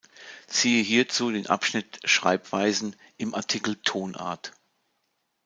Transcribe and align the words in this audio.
Siehe 0.47 0.81
hierzu 0.81 1.29
den 1.31 1.45
Abschnitt 1.45 1.99
"Schreibweisen" 2.05 2.95
im 3.19 3.35
Artikel 3.35 3.75
Tonart. 3.83 4.51